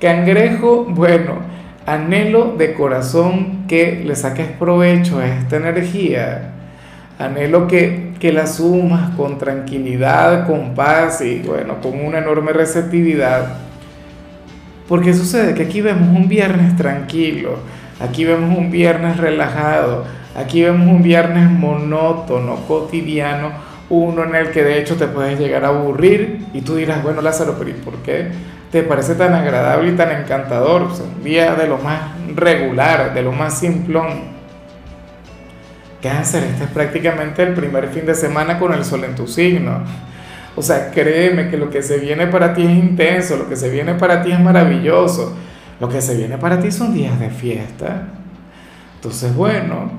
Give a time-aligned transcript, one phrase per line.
[0.00, 1.38] Cangrejo, bueno,
[1.86, 6.50] anhelo de corazón que le saques provecho a esta energía.
[7.18, 13.58] Anhelo que, que la sumas con tranquilidad, con paz y bueno, con una enorme receptividad.
[14.88, 17.58] Porque sucede que aquí vemos un viernes tranquilo,
[18.00, 20.04] aquí vemos un viernes relajado,
[20.36, 23.50] aquí vemos un viernes monótono, cotidiano,
[23.88, 27.22] uno en el que de hecho te puedes llegar a aburrir y tú dirás, bueno
[27.22, 28.28] Lázaro, pero ¿y por qué?
[28.74, 33.30] Te parece tan agradable y tan encantador, un día de lo más regular, de lo
[33.30, 34.34] más simplón.
[36.02, 39.78] Cáncer, este es prácticamente el primer fin de semana con el sol en tu signo.
[40.56, 43.70] O sea, créeme que lo que se viene para ti es intenso, lo que se
[43.70, 45.36] viene para ti es maravilloso,
[45.78, 48.08] lo que se viene para ti son días de fiesta.
[48.96, 49.92] Entonces, bueno,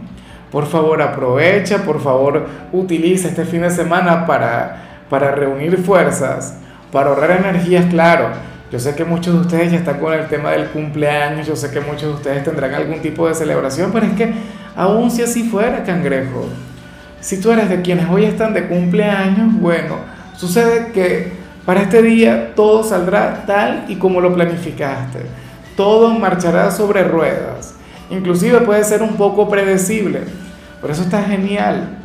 [0.51, 6.57] por favor aprovecha, por favor utiliza este fin de semana para, para reunir fuerzas,
[6.91, 10.51] para ahorrar energías, claro yo sé que muchos de ustedes ya están con el tema
[10.51, 14.13] del cumpleaños, yo sé que muchos de ustedes tendrán algún tipo de celebración, pero es
[14.13, 14.33] que
[14.75, 16.47] aún si así fuera, cangrejo,
[17.21, 19.97] si tú eres de quienes hoy están de cumpleaños, bueno,
[20.35, 21.31] sucede que
[21.65, 25.19] para este día todo saldrá tal y como lo planificaste,
[25.77, 27.75] todo marchará sobre ruedas,
[28.09, 30.21] inclusive puede ser un poco predecible,
[30.81, 31.97] por eso está genial,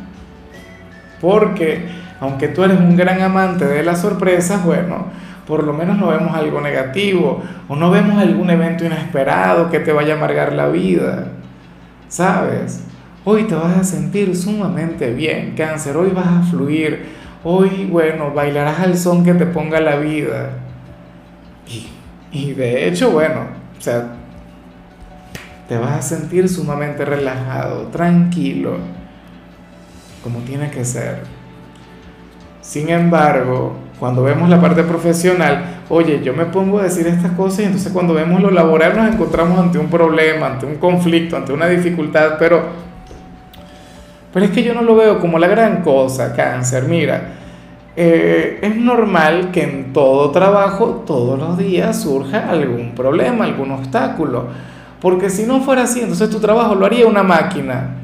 [1.19, 1.87] porque
[2.19, 5.07] aunque tú eres un gran amante de las sorpresas, bueno,
[5.51, 9.91] por lo menos no vemos algo negativo o no vemos algún evento inesperado que te
[9.91, 11.27] vaya a amargar la vida.
[12.07, 12.85] ¿Sabes?
[13.25, 17.03] Hoy te vas a sentir sumamente bien, cáncer, hoy vas a fluir,
[17.43, 20.51] hoy, bueno, bailarás al son que te ponga la vida.
[21.67, 21.89] Y,
[22.31, 23.41] y de hecho, bueno,
[23.77, 24.07] o sea,
[25.67, 28.77] te vas a sentir sumamente relajado, tranquilo,
[30.23, 31.23] como tiene que ser.
[32.61, 37.59] Sin embargo, cuando vemos la parte profesional, oye, yo me pongo a decir estas cosas
[37.59, 41.53] y entonces cuando vemos lo laboral nos encontramos ante un problema, ante un conflicto, ante
[41.53, 42.63] una dificultad, pero,
[44.33, 46.85] pero es que yo no lo veo como la gran cosa, cáncer.
[46.85, 47.33] Mira,
[47.95, 54.47] eh, es normal que en todo trabajo todos los días surja algún problema, algún obstáculo,
[54.99, 57.97] porque si no fuera así, entonces tu trabajo lo haría una máquina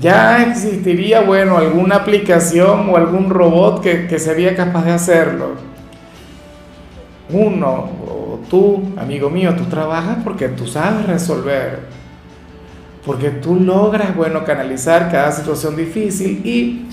[0.00, 5.54] ya existiría, bueno, alguna aplicación o algún robot que, sería capaz de hacerlo.
[7.30, 11.80] Uno, o tú, amigo mío, tú trabajas porque tú sabes resolver,
[13.04, 16.86] porque tú logras, bueno, canalizar cada situación difícil y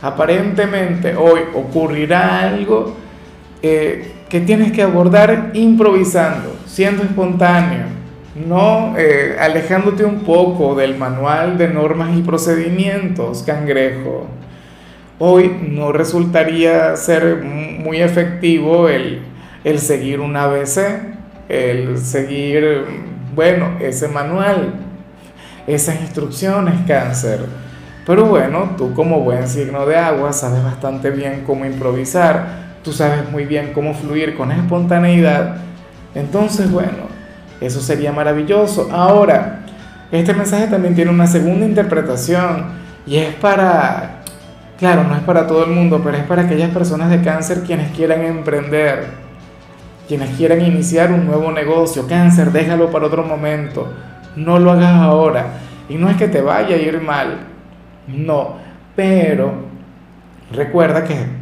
[0.00, 2.96] aparentemente hoy ocurrirá algo
[3.62, 7.97] eh, que tienes que abordar improvisando, siendo espontáneo
[8.34, 14.26] no eh, alejándote un poco del manual de normas y procedimientos, cangrejo.
[15.18, 19.22] Hoy no resultaría ser muy efectivo el,
[19.64, 20.78] el seguir un ABC,
[21.48, 22.84] el seguir,
[23.34, 24.74] bueno, ese manual,
[25.66, 27.40] esas instrucciones, cáncer.
[28.06, 33.30] Pero bueno, tú como buen signo de agua sabes bastante bien cómo improvisar, tú sabes
[33.30, 35.56] muy bien cómo fluir con espontaneidad.
[36.14, 37.07] Entonces, bueno,
[37.60, 38.88] eso sería maravilloso.
[38.92, 39.60] Ahora,
[40.10, 42.66] este mensaje también tiene una segunda interpretación
[43.06, 44.22] y es para,
[44.78, 47.90] claro, no es para todo el mundo, pero es para aquellas personas de cáncer quienes
[47.96, 49.06] quieran emprender,
[50.06, 52.06] quienes quieran iniciar un nuevo negocio.
[52.06, 53.92] Cáncer, déjalo para otro momento,
[54.36, 55.46] no lo hagas ahora.
[55.88, 57.38] Y no es que te vaya a ir mal,
[58.06, 58.56] no,
[58.94, 59.52] pero
[60.52, 61.37] recuerda que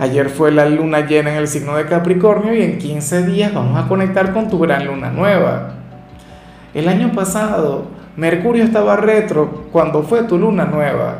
[0.00, 3.78] Ayer fue la luna llena en el signo de Capricornio y en 15 días vamos
[3.78, 5.74] a conectar con tu gran luna nueva.
[6.72, 7.84] El año pasado,
[8.16, 11.16] Mercurio estaba retro cuando fue tu luna nueva.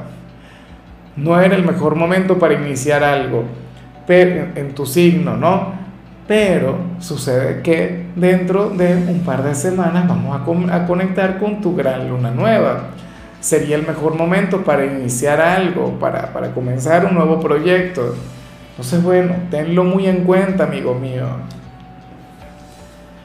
[1.15, 3.45] No era el mejor momento para iniciar algo
[4.09, 5.75] en tu signo, ¿no?
[6.27, 10.41] Pero sucede que dentro de un par de semanas vamos
[10.71, 12.89] a, conectar con tu gran luna nueva.
[13.41, 18.15] Sería el mejor momento para iniciar algo, para, para comenzar un nuevo proyecto.
[18.81, 21.27] Entonces, bueno, tenlo muy en cuenta, amigo mío.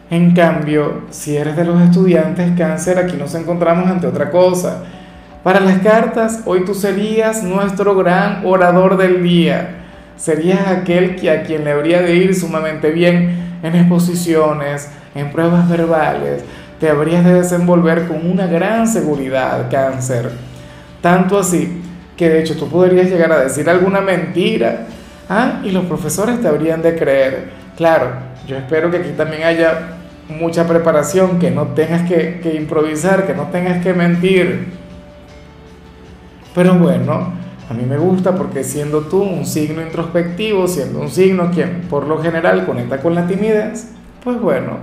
[0.10, 4.84] En cambio, si eres de los estudiantes cáncer, aquí nos encontramos ante otra cosa.
[5.44, 9.86] Para las cartas, hoy tú serías nuestro gran orador del día.
[10.18, 15.70] Serías aquel que a quien le habría de ir sumamente bien en exposiciones, en pruebas
[15.70, 16.44] verbales,
[16.82, 20.32] te habrías de desenvolver con una gran seguridad, cáncer.
[21.00, 21.82] Tanto así
[22.18, 24.88] que de hecho tú podrías llegar a decir alguna mentira,
[25.30, 25.62] ¿ah?
[25.64, 27.50] y los profesores te habrían de creer.
[27.78, 28.12] Claro,
[28.48, 29.98] yo espero que aquí también haya
[30.30, 34.68] mucha preparación, que no tengas que, que improvisar, que no tengas que mentir.
[36.54, 37.34] Pero bueno,
[37.70, 42.08] a mí me gusta porque siendo tú un signo introspectivo, siendo un signo quien por
[42.08, 43.90] lo general conecta con la timidez,
[44.24, 44.78] pues bueno,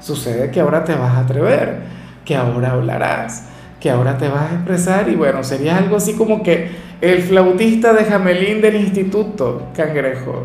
[0.00, 1.80] sucede que ahora te vas a atrever,
[2.24, 3.48] que ahora hablarás,
[3.80, 6.70] que ahora te vas a expresar y bueno, sería algo así como que
[7.02, 10.44] el flautista de Jamelín del instituto, cangrejo.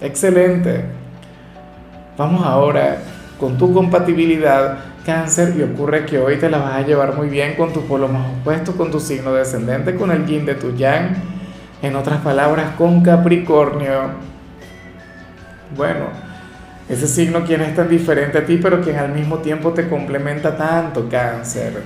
[0.00, 0.84] Excelente.
[2.16, 2.98] Vamos ahora
[3.40, 7.56] con tu compatibilidad cáncer y ocurre que hoy te la vas a llevar muy bien
[7.56, 11.16] con tu polo más opuesto, con tu signo descendente, con el yin de tu yang,
[11.82, 14.12] en otras palabras, con Capricornio.
[15.76, 16.04] Bueno,
[16.88, 20.56] ese signo quien es tan diferente a ti, pero quien al mismo tiempo te complementa
[20.56, 21.82] tanto, cáncer.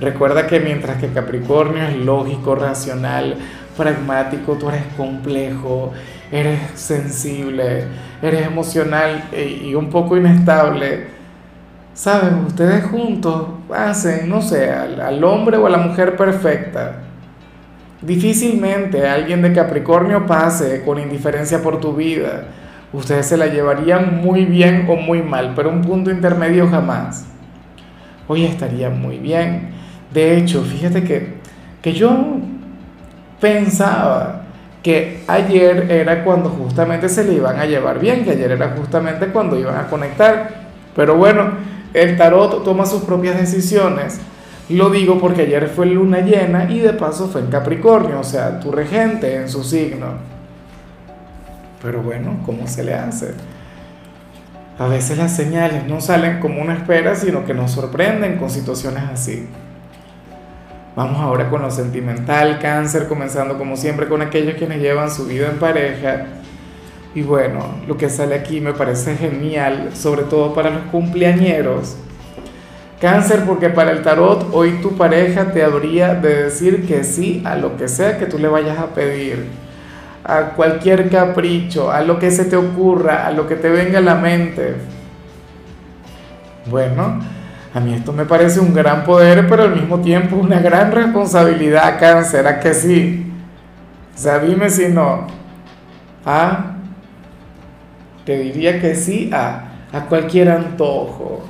[0.00, 3.36] Recuerda que mientras que Capricornio es lógico, racional,
[3.76, 5.92] pragmático, tú eres complejo,
[6.32, 7.84] eres sensible,
[8.22, 11.08] eres emocional e, y un poco inestable.
[11.92, 17.00] Saben, ustedes juntos hacen, no sé, al, hombre o a la mujer perfecta.
[18.00, 22.44] Difícilmente alguien de Capricornio pase con indiferencia por tu vida.
[22.94, 27.26] Ustedes se la llevarían muy bien o muy mal, pero un punto intermedio jamás.
[28.26, 29.79] Hoy estaría muy bien
[30.12, 31.34] de hecho, fíjate que,
[31.80, 32.10] que yo
[33.40, 34.42] pensaba
[34.82, 39.26] que ayer era cuando justamente se le iban a llevar bien, que ayer era justamente
[39.26, 40.50] cuando iban a conectar.
[40.96, 41.52] Pero bueno,
[41.94, 44.20] el tarot toma sus propias decisiones.
[44.68, 48.60] Lo digo porque ayer fue luna llena y de paso fue en Capricornio, o sea,
[48.60, 50.14] tu regente en su signo.
[51.82, 53.34] Pero bueno, ¿cómo se le hace?
[54.78, 59.02] A veces las señales no salen como uno espera, sino que nos sorprenden con situaciones
[59.12, 59.46] así.
[60.96, 65.48] Vamos ahora con lo sentimental, cáncer, comenzando como siempre con aquellos quienes llevan su vida
[65.48, 66.26] en pareja.
[67.14, 71.96] Y bueno, lo que sale aquí me parece genial, sobre todo para los cumpleañeros.
[73.00, 77.54] Cáncer, porque para el tarot hoy tu pareja te habría de decir que sí a
[77.54, 79.46] lo que sea que tú le vayas a pedir,
[80.24, 84.02] a cualquier capricho, a lo que se te ocurra, a lo que te venga a
[84.02, 84.74] la mente.
[86.66, 87.20] Bueno,
[87.72, 92.00] a mí esto me parece un gran poder, pero al mismo tiempo una gran responsabilidad,
[92.00, 93.32] cáncer, ¿a que sí?
[94.14, 95.26] O sea, dime si no.
[96.26, 96.72] Ah,
[98.24, 101.44] te diría que sí a, a cualquier antojo.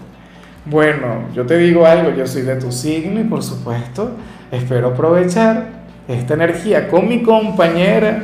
[0.66, 4.12] Bueno, yo te digo algo, yo soy de tu signo y por supuesto
[4.50, 5.68] espero aprovechar
[6.06, 8.22] esta energía con mi compañera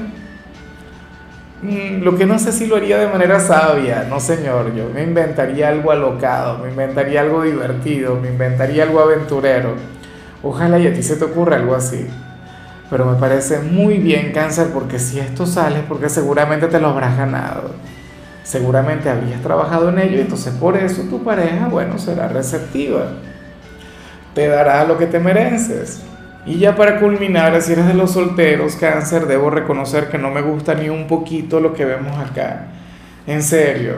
[1.66, 5.02] Mm, lo que no sé si lo haría de manera sabia, no señor, yo me
[5.02, 9.74] inventaría algo alocado, me inventaría algo divertido, me inventaría algo aventurero.
[10.44, 12.06] Ojalá y a ti se te ocurra algo así.
[12.88, 17.16] Pero me parece muy bien cáncer porque si esto sale porque seguramente te lo habrás
[17.16, 17.70] ganado.
[18.44, 23.08] Seguramente habrías trabajado en ello y entonces por eso tu pareja, bueno, será receptiva.
[24.34, 26.00] Te dará lo que te mereces.
[26.46, 30.42] Y ya para culminar, si eres de los solteros, cáncer, debo reconocer que no me
[30.42, 32.68] gusta ni un poquito lo que vemos acá.
[33.26, 33.94] En serio.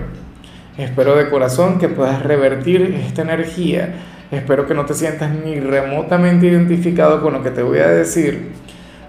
[0.78, 3.96] Espero de corazón que puedas revertir esta energía.
[4.30, 8.52] Espero que no te sientas ni remotamente identificado con lo que te voy a decir.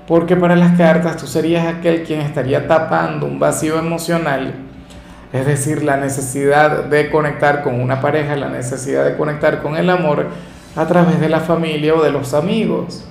[0.08, 4.54] Porque para las cartas tú serías aquel quien estaría tapando un vacío emocional.
[5.32, 9.90] Es decir, la necesidad de conectar con una pareja, la necesidad de conectar con el
[9.92, 10.26] amor
[10.76, 13.06] a través de la familia o de los amigos.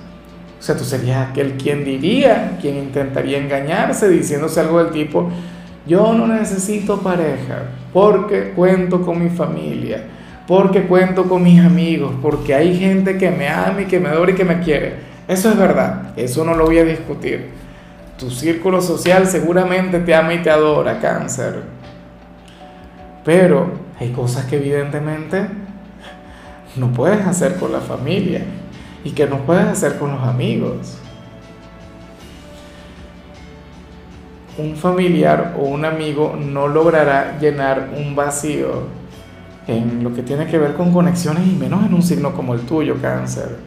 [0.59, 5.29] O sea, tú serías aquel quien diría, quien intentaría engañarse diciéndose algo del tipo,
[5.87, 7.63] yo no necesito pareja
[7.93, 10.03] porque cuento con mi familia,
[10.45, 14.31] porque cuento con mis amigos, porque hay gente que me ama y que me adora
[14.31, 14.95] y que me quiere.
[15.29, 17.47] Eso es verdad, eso no lo voy a discutir.
[18.17, 21.61] Tu círculo social seguramente te ama y te adora, cáncer.
[23.23, 25.45] Pero hay cosas que evidentemente
[26.75, 28.41] no puedes hacer con la familia
[29.03, 30.97] y que no puedes hacer con los amigos.
[34.57, 38.99] Un familiar o un amigo no logrará llenar un vacío
[39.67, 42.61] en lo que tiene que ver con conexiones y menos en un signo como el
[42.61, 43.57] tuyo, cáncer.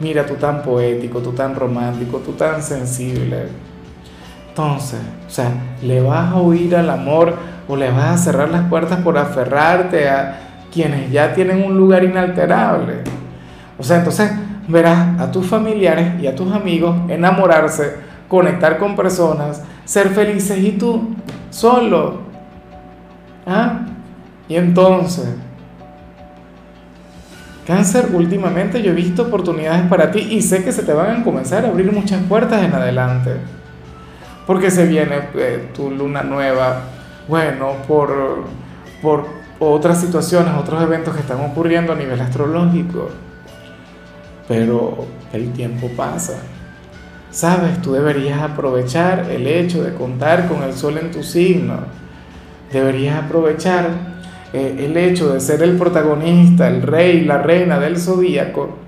[0.00, 3.48] Mira, tú tan poético, tú tan romántico, tú tan sensible.
[4.48, 5.52] Entonces, o sea,
[5.82, 7.34] ¿le vas a huir al amor
[7.68, 12.04] o le vas a cerrar las puertas por aferrarte a quienes ya tienen un lugar
[12.04, 13.02] inalterable?
[13.78, 14.30] O sea, entonces
[14.68, 17.96] verás a tus familiares y a tus amigos enamorarse,
[18.28, 21.14] conectar con personas, ser felices y tú
[21.50, 22.20] solo.
[23.46, 23.86] ¿Ah?
[24.48, 25.26] Y entonces,
[27.66, 31.24] Cáncer, últimamente yo he visto oportunidades para ti y sé que se te van a
[31.24, 33.32] comenzar a abrir muchas puertas en adelante.
[34.46, 36.80] Porque se viene eh, tu luna nueva,
[37.28, 38.44] bueno, por,
[39.02, 39.26] por
[39.58, 43.10] otras situaciones, otros eventos que están ocurriendo a nivel astrológico.
[44.48, 46.40] Pero el tiempo pasa.
[47.30, 51.80] Sabes, tú deberías aprovechar el hecho de contar con el sol en tu signo.
[52.72, 53.90] Deberías aprovechar
[54.52, 58.78] eh, el hecho de ser el protagonista, el rey, la reina del zodíaco,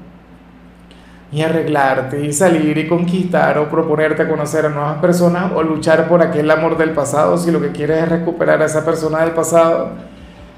[1.33, 6.09] y arreglarte y salir y conquistar o proponerte a conocer a nuevas personas o luchar
[6.09, 9.31] por aquel amor del pasado si lo que quieres es recuperar a esa persona del
[9.31, 9.91] pasado,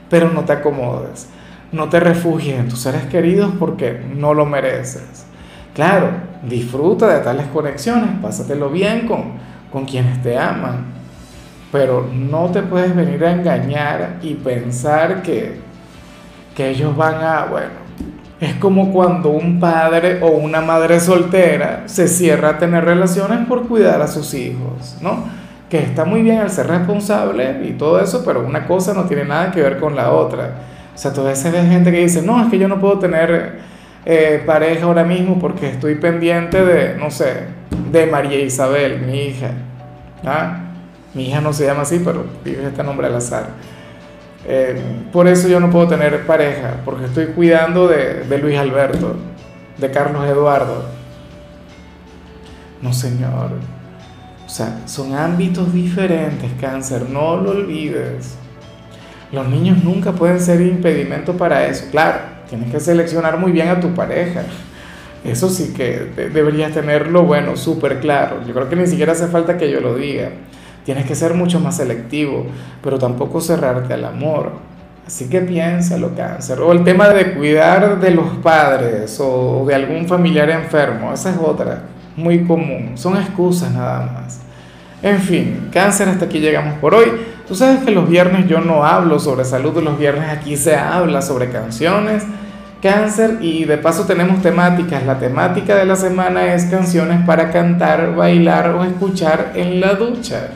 [0.08, 1.28] pero no te acomodes,
[1.72, 5.26] no te refugies en tus seres queridos porque no lo mereces.
[5.74, 6.10] Claro,
[6.42, 9.32] disfruta de tales conexiones, pásatelo bien con,
[9.72, 10.84] con quienes te aman,
[11.72, 15.56] pero no te puedes venir a engañar y pensar que,
[16.54, 17.82] que ellos van a, bueno,
[18.38, 23.66] es como cuando un padre o una madre soltera se cierra a tener relaciones por
[23.66, 25.24] cuidar a sus hijos, ¿no?
[25.70, 29.24] Que está muy bien el ser responsable y todo eso, pero una cosa no tiene
[29.24, 30.71] nada que ver con la otra.
[30.94, 33.60] O sea, se ve gente que dice, no, es que yo no puedo tener
[34.04, 37.46] eh, pareja ahora mismo porque estoy pendiente de, no sé,
[37.90, 39.50] de María Isabel, mi hija.
[40.24, 40.58] ¿Ah?
[41.14, 43.46] Mi hija no se llama así, pero vive este nombre al azar.
[44.44, 44.80] Eh,
[45.12, 49.16] por eso yo no puedo tener pareja, porque estoy cuidando de, de Luis Alberto,
[49.78, 50.84] de Carlos Eduardo.
[52.80, 53.52] No, señor.
[54.44, 58.36] O sea, son ámbitos diferentes, cáncer, no lo olvides.
[59.32, 61.86] Los niños nunca pueden ser impedimento para eso.
[61.90, 62.18] Claro,
[62.50, 64.42] tienes que seleccionar muy bien a tu pareja.
[65.24, 68.40] Eso sí que deberías tenerlo, bueno, súper claro.
[68.46, 70.30] Yo creo que ni siquiera hace falta que yo lo diga.
[70.84, 72.44] Tienes que ser mucho más selectivo,
[72.82, 74.52] pero tampoco cerrarte al amor.
[75.06, 76.60] Así que piénsalo, cáncer.
[76.60, 81.36] O el tema de cuidar de los padres o de algún familiar enfermo, esa es
[81.38, 81.84] otra,
[82.16, 82.92] muy común.
[82.96, 84.40] Son excusas nada más.
[85.02, 87.06] En fin, cáncer, hasta aquí llegamos por hoy.
[87.48, 91.22] Tú sabes que los viernes yo no hablo sobre salud, los viernes aquí se habla
[91.22, 92.22] sobre canciones,
[92.80, 95.04] cáncer y de paso tenemos temáticas.
[95.04, 100.50] La temática de la semana es canciones para cantar, bailar o escuchar en la ducha.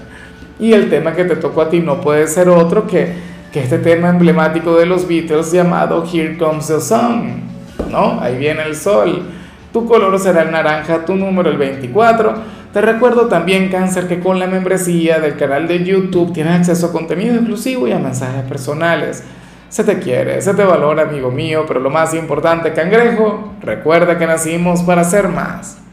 [0.60, 3.14] Y el tema que te tocó a ti no puede ser otro que,
[3.52, 7.42] que este tema emblemático de los Beatles llamado Here Comes the Sun,
[7.90, 8.20] ¿no?
[8.20, 9.24] Ahí viene el sol.
[9.72, 12.55] Tu color será el naranja, tu número el 24.
[12.76, 16.92] Te recuerdo también, Cáncer, que con la membresía del canal de YouTube tienes acceso a
[16.92, 19.24] contenido exclusivo y a mensajes personales.
[19.70, 24.26] Se te quiere, se te valora, amigo mío, pero lo más importante, cangrejo, recuerda que
[24.26, 25.78] nacimos para ser más.